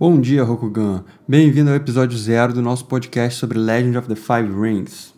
[0.00, 1.04] Bom dia, Rokugan.
[1.26, 5.12] Bem-vindo ao episódio zero do nosso podcast sobre Legend of the Five Rings.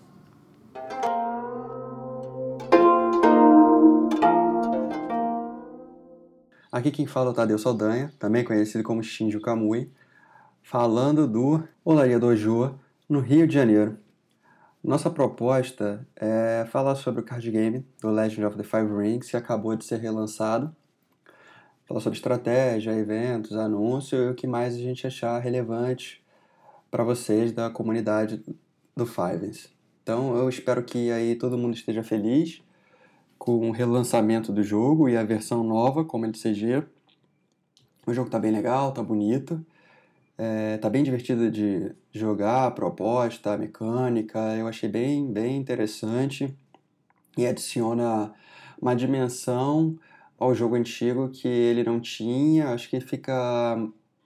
[6.73, 9.93] Aqui quem fala é o Tadeu Saldanha, também conhecido como Shinjo Kamui,
[10.63, 12.75] falando do Olaria Dojo,
[13.07, 13.99] no Rio de Janeiro.
[14.83, 19.37] Nossa proposta é falar sobre o card game do Legend of the Five Rings, que
[19.37, 20.75] acabou de ser relançado.
[21.91, 26.23] Falar sobre estratégia, eventos, anúncio e o que mais a gente achar relevante
[26.89, 28.41] para vocês da comunidade
[28.97, 29.69] do Fives.
[30.01, 32.63] Então eu espero que aí todo mundo esteja feliz
[33.37, 36.85] com o relançamento do jogo e a versão nova, como LCG.
[38.07, 39.61] O jogo tá bem legal, tá bonito.
[40.39, 46.57] É, tá bem divertido de jogar, a proposta, a mecânica, eu achei bem, bem interessante
[47.37, 48.33] e adiciona
[48.81, 49.99] uma dimensão
[50.41, 52.71] ao jogo antigo que ele não tinha.
[52.71, 53.77] Acho que fica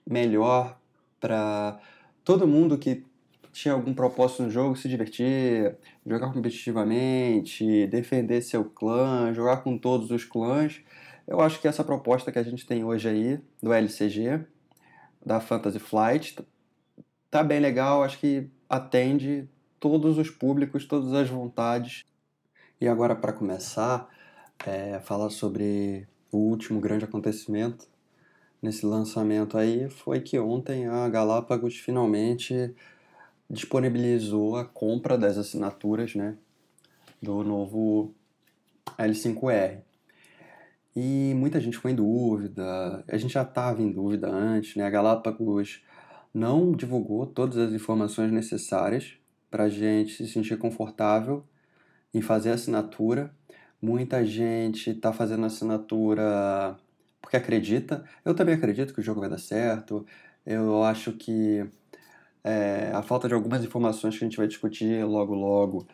[0.09, 0.79] melhor
[1.19, 1.79] para
[2.23, 3.03] todo mundo que
[3.51, 10.09] tinha algum propósito no jogo se divertir, jogar competitivamente, defender seu clã, jogar com todos
[10.11, 10.81] os clãs.
[11.27, 14.45] Eu acho que essa proposta que a gente tem hoje aí do LCG
[15.25, 16.37] da Fantasy Flight.
[17.31, 22.03] Tá bem legal, acho que atende todos os públicos, todas as vontades.
[22.79, 24.07] E agora, para começar,
[24.65, 27.87] é, falar sobre o último grande acontecimento
[28.61, 32.73] nesse lançamento aí foi que ontem a Galápagos finalmente
[33.49, 36.35] disponibilizou a compra das assinaturas né,
[37.21, 38.13] do novo
[38.97, 39.81] L5R.
[40.95, 44.85] E muita gente ficou em dúvida, a gente já estava em dúvida antes, né?
[44.85, 45.83] A Galápagos
[46.33, 49.17] não divulgou todas as informações necessárias
[49.51, 51.43] para a gente se sentir confortável
[52.13, 53.33] em fazer a assinatura.
[53.85, 56.75] Muita gente está fazendo assinatura
[57.21, 58.03] porque acredita.
[58.25, 60.03] Eu também acredito que o jogo vai dar certo.
[60.43, 61.63] Eu acho que
[62.43, 65.87] é, a falta de algumas informações que a gente vai discutir logo logo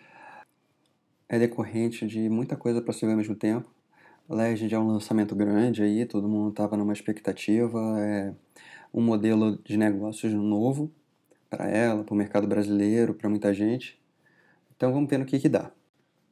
[1.27, 3.69] é decorrente de muita coisa para se ver ao mesmo tempo.
[4.29, 8.33] Legend é um lançamento grande aí, todo mundo estava numa expectativa, é
[8.93, 10.89] um modelo de negócios novo
[11.49, 14.01] para ela, para o mercado brasileiro, para muita gente.
[14.77, 15.71] Então vamos ver no que, que dá.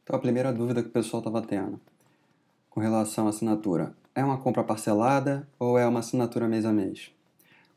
[0.10, 1.80] Então a primeira dúvida que o pessoal estava tendo
[2.68, 3.96] com relação à assinatura.
[4.16, 7.12] É uma compra parcelada ou é uma assinatura mês a mês?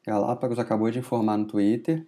[0.06, 2.06] Galápagos acabou de informar no Twitter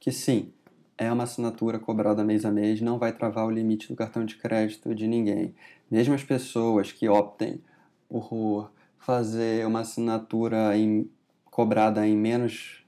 [0.00, 0.50] que sim,
[0.96, 4.36] é uma assinatura cobrada mês a mês, não vai travar o limite do cartão de
[4.36, 5.54] crédito de ninguém.
[5.90, 7.60] Mesmo as pessoas que optem
[8.08, 11.06] por fazer uma assinatura em,
[11.50, 12.82] cobrada em menos,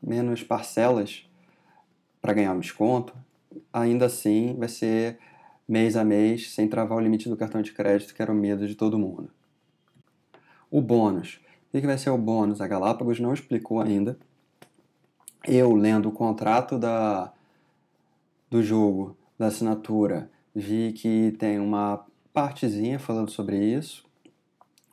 [0.00, 1.28] menos parcelas
[2.22, 3.16] para ganhar um desconto,
[3.72, 5.18] ainda assim vai ser
[5.70, 8.66] mês a mês, sem travar o limite do cartão de crédito, que era o medo
[8.66, 9.30] de todo mundo.
[10.68, 11.40] O bônus.
[11.72, 12.60] O que vai ser o bônus?
[12.60, 14.18] A Galápagos não explicou ainda.
[15.46, 17.32] Eu, lendo o contrato da,
[18.50, 24.04] do jogo, da assinatura, vi que tem uma partezinha falando sobre isso.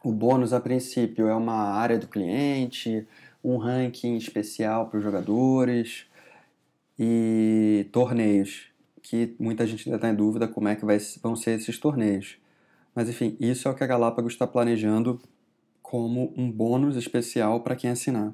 [0.03, 3.07] O bônus, a princípio, é uma área do cliente,
[3.43, 6.05] um ranking especial para os jogadores
[6.99, 8.66] e torneios,
[9.09, 12.37] que muita gente ainda está em dúvida como é que vai, vão ser esses torneios.
[12.93, 15.21] Mas enfim, isso é o que a Galápagos está planejando
[15.81, 18.33] como um bônus especial para quem assinar.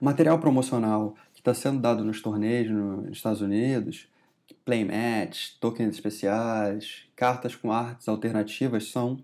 [0.00, 4.08] O material promocional está sendo dado nos torneios nos Estados Unidos,
[4.64, 9.18] playmatch, tokens especiais, cartas com artes alternativas são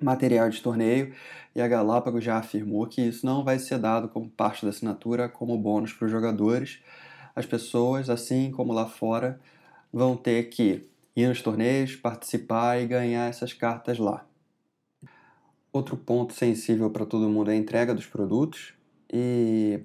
[0.00, 1.14] material de torneio
[1.54, 5.28] e a Galápagos já afirmou que isso não vai ser dado como parte da assinatura
[5.28, 6.80] como bônus para os jogadores.
[7.34, 9.40] As pessoas, assim como lá fora,
[9.92, 14.26] vão ter que ir nos torneios, participar e ganhar essas cartas lá.
[15.72, 18.74] Outro ponto sensível para todo mundo é a entrega dos produtos
[19.12, 19.82] e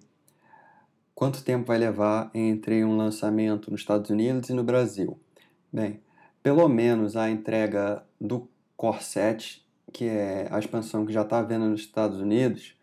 [1.20, 5.20] Quanto tempo vai levar entre um lançamento nos Estados Unidos e no Brasil?
[5.70, 6.00] Bem,
[6.42, 11.66] pelo menos a entrega do Core 7, que é a expansão que já está vendo
[11.66, 12.74] nos Estados Unidos,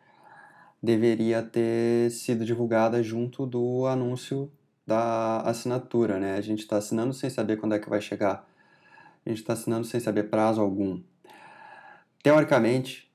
[0.82, 4.52] deveria ter sido divulgada junto do anúncio
[4.86, 6.36] da assinatura, né?
[6.36, 8.48] A gente está assinando sem saber quando é que vai chegar.
[9.24, 11.02] A gente está assinando sem saber prazo algum.
[12.22, 13.10] Teoricamente,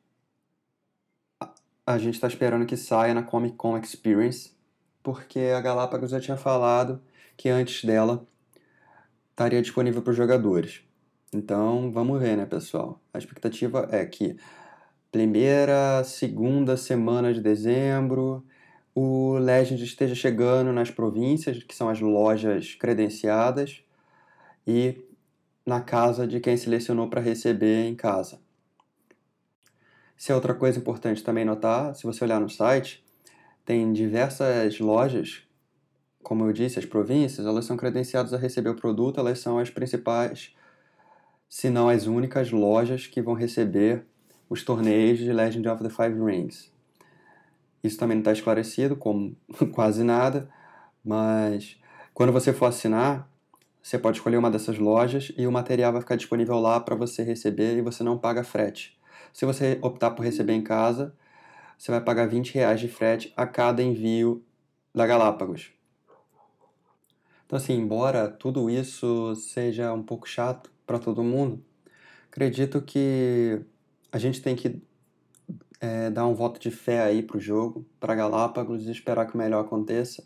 [1.86, 4.52] a gente está esperando que saia na Comic Con Experience
[5.04, 7.02] porque a Galápagos já tinha falado
[7.36, 8.26] que antes dela
[9.32, 10.82] estaria disponível para os jogadores.
[11.34, 13.02] Então, vamos ver, né, pessoal?
[13.14, 14.38] A expectativa é que
[15.12, 18.46] primeira, segunda semana de dezembro,
[18.94, 23.84] o Legend esteja chegando nas províncias, que são as lojas credenciadas,
[24.68, 25.02] e
[25.66, 28.40] na casa de quem selecionou para receber em casa.
[30.18, 33.04] Se é outra coisa importante também notar, se você olhar no site,
[33.66, 35.44] tem diversas lojas,
[36.22, 39.70] como eu disse, as províncias, elas são credenciadas a receber o produto, elas são as
[39.70, 40.54] principais,
[41.50, 44.06] se não as únicas lojas que vão receber
[44.50, 46.71] os torneios de Legend of the Five Rings.
[47.84, 49.36] Isso também não está esclarecido, como
[49.74, 50.50] quase nada,
[51.04, 51.78] mas
[52.14, 53.30] quando você for assinar,
[53.82, 57.24] você pode escolher uma dessas lojas e o material vai ficar disponível lá para você
[57.24, 59.00] receber e você não paga frete.
[59.34, 61.16] Se você optar por receber em casa,
[61.78, 64.44] você vai pagar 20 reais de frete a cada envio
[64.94, 65.72] da Galápagos.
[67.46, 71.64] Então, assim, embora tudo isso seja um pouco chato para todo mundo,
[72.30, 73.62] acredito que
[74.12, 74.82] a gente tem que
[75.82, 79.38] é, dar um voto de fé aí pro jogo, para Galápagos e esperar que o
[79.38, 80.24] melhor aconteça.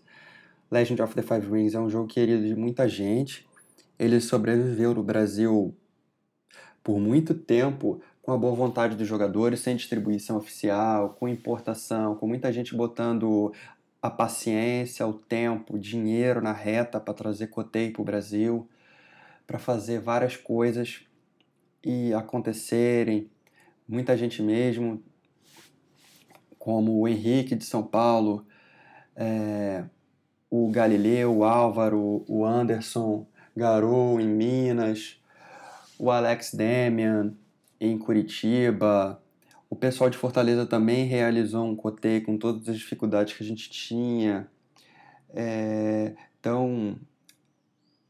[0.70, 3.48] Legend of the Five Rings é um jogo querido de muita gente.
[3.98, 5.74] Ele sobreviveu no Brasil
[6.84, 12.28] por muito tempo com a boa vontade dos jogadores, sem distribuição oficial, com importação, com
[12.28, 13.54] muita gente botando
[14.02, 18.68] a paciência, o tempo, o dinheiro na reta para trazer Cotei para o Brasil,
[19.48, 21.02] para fazer várias coisas
[21.84, 23.30] e acontecerem.
[23.88, 25.04] Muita gente mesmo,
[26.66, 28.44] como o Henrique de São Paulo,
[29.16, 29.84] é,
[30.50, 35.22] o Galileu, o Álvaro, o Anderson, Garou em Minas,
[36.00, 37.36] o Alex Demian,
[37.80, 39.22] em Curitiba.
[39.70, 43.70] O pessoal de Fortaleza também realizou um coteio com todas as dificuldades que a gente
[43.70, 44.50] tinha.
[45.36, 46.98] É, então,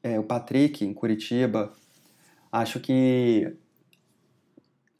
[0.01, 1.74] é, o Patrick, em Curitiba,
[2.50, 3.54] acho que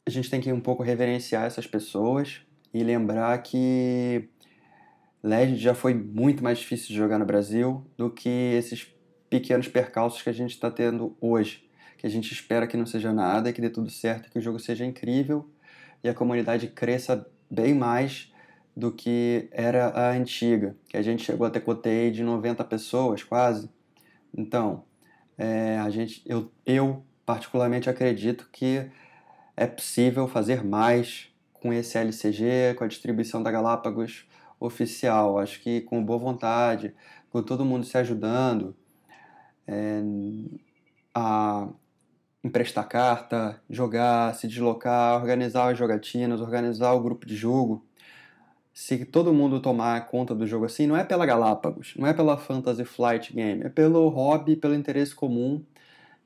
[0.04, 2.45] a gente tem que um pouco reverenciar essas pessoas
[2.76, 4.28] e lembrar que
[5.22, 8.94] Legend já foi muito mais difícil de jogar no Brasil do que esses
[9.28, 13.12] pequenos percalços que a gente está tendo hoje que a gente espera que não seja
[13.12, 15.48] nada, que dê tudo certo, que o jogo seja incrível
[16.04, 18.32] e a comunidade cresça bem mais
[18.76, 23.24] do que era a antiga, que a gente chegou a ter coteio de 90 pessoas
[23.24, 23.70] quase.
[24.36, 24.84] Então,
[25.38, 28.86] é, a gente, eu, eu particularmente acredito que
[29.56, 31.28] é possível fazer mais
[31.60, 34.26] com esse LCG, com a distribuição da Galápagos
[34.58, 35.38] oficial.
[35.38, 36.94] Acho que com boa vontade,
[37.30, 38.74] com todo mundo se ajudando,
[39.66, 40.02] é,
[41.14, 41.68] a,
[42.46, 47.84] emprestar carta, jogar, se deslocar, organizar as jogatinas, organizar o grupo de jogo.
[48.72, 52.36] Se todo mundo tomar conta do jogo assim, não é pela Galápagos, não é pela
[52.36, 55.64] Fantasy Flight Game, é pelo hobby, pelo interesse comum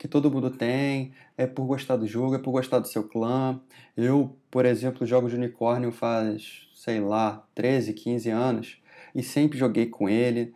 [0.00, 3.61] que todo mundo tem, é por gostar do jogo, é por gostar do seu clã.
[3.94, 8.82] Eu, por exemplo, jogo de unicórnio faz, sei lá, 13, 15 anos
[9.14, 10.55] e sempre joguei com ele.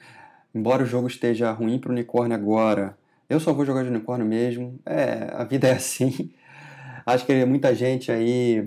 [0.55, 2.97] Embora o jogo esteja ruim para o unicórnio agora,
[3.29, 4.81] eu só vou jogar de unicórnio mesmo.
[4.87, 6.33] É, a vida é assim.
[7.05, 8.67] Acho que muita gente aí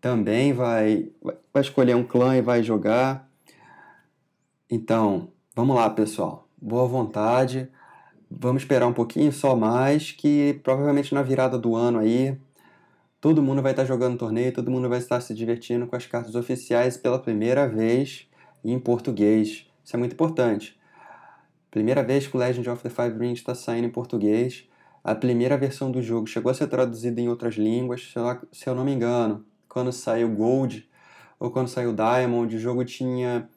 [0.00, 3.30] também vai, vai escolher um clã e vai jogar.
[4.68, 6.48] Então, vamos lá, pessoal.
[6.60, 7.70] Boa vontade.
[8.30, 12.38] Vamos esperar um pouquinho só mais, que provavelmente na virada do ano aí,
[13.20, 16.34] todo mundo vai estar jogando torneio, todo mundo vai estar se divertindo com as cartas
[16.34, 18.28] oficiais pela primeira vez
[18.62, 19.66] em português.
[19.82, 20.78] Isso é muito importante.
[21.70, 24.68] Primeira vez que o Legend of the Five Rings está saindo em português.
[25.02, 28.12] A primeira versão do jogo chegou a ser traduzida em outras línguas,
[28.52, 29.44] se eu não me engano.
[29.68, 30.88] Quando saiu Gold
[31.40, 33.48] ou quando saiu Diamond, o jogo tinha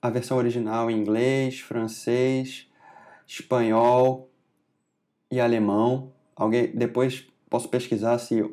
[0.00, 2.68] a versão original em inglês, francês,
[3.40, 4.30] espanhol
[5.30, 6.12] e alemão.
[6.36, 8.44] Alguém depois posso pesquisar se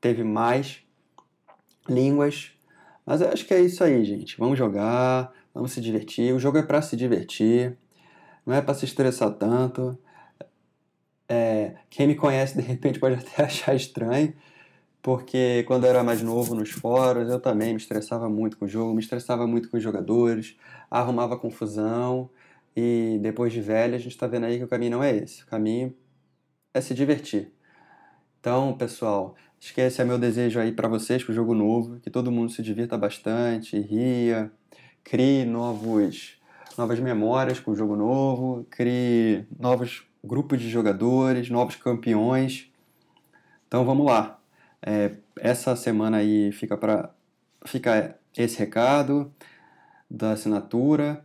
[0.00, 0.82] teve mais
[1.88, 2.52] línguas.
[3.04, 4.38] Mas eu acho que é isso aí, gente.
[4.38, 6.34] Vamos jogar, vamos se divertir.
[6.34, 7.76] O jogo é para se divertir
[8.44, 9.96] não é para se estressar tanto.
[11.28, 14.34] É, quem me conhece de repente pode até achar estranho,
[15.00, 18.68] porque quando eu era mais novo nos fóruns eu também me estressava muito com o
[18.68, 20.56] jogo, me estressava muito com os jogadores,
[20.90, 22.28] arrumava confusão
[22.76, 25.42] e depois de velho a gente está vendo aí que o caminho não é esse,
[25.42, 25.94] o caminho
[26.74, 27.52] é se divertir.
[28.40, 32.00] Então, pessoal, acho que esse é meu desejo aí para vocês, com o jogo novo,
[32.00, 34.50] que todo mundo se divirta bastante, ria,
[35.04, 36.40] crie novos
[36.76, 42.70] novas memórias com o jogo novo, crie novos grupos de jogadores, novos campeões.
[43.66, 44.40] Então vamos lá.
[44.84, 47.10] É, essa semana aí fica para
[47.64, 49.32] fica esse recado
[50.10, 51.24] da assinatura.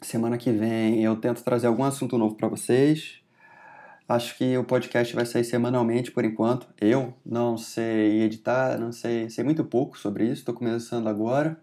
[0.00, 3.20] Semana que vem eu tento trazer algum assunto novo para vocês.
[4.08, 6.66] Acho que o podcast vai sair semanalmente por enquanto.
[6.80, 11.60] Eu não sei editar, não sei, sei muito pouco sobre isso, estou começando agora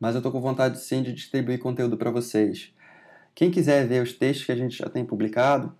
[0.00, 2.72] mas eu estou com vontade sim de distribuir conteúdo para vocês.
[3.34, 5.76] Quem quiser ver os textos que a gente já tem publicado,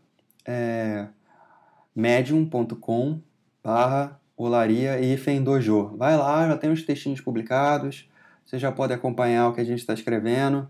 [0.46, 1.08] é
[1.96, 3.20] medium.com
[3.64, 5.96] barra olaria e dojo.
[5.96, 8.08] Vai lá, já tem os textinhos publicados.
[8.44, 10.68] Você já pode acompanhar o que a gente está escrevendo.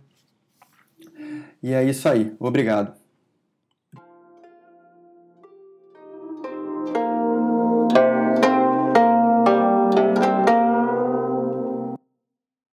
[1.63, 2.37] E é isso aí.
[2.39, 3.00] Obrigado.